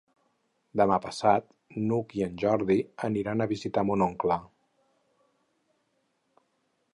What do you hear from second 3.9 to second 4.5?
mon oncle.